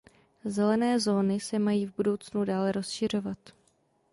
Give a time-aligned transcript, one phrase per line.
[0.45, 3.37] Zelené zóny se mají v budoucnu dále rozšiřovat.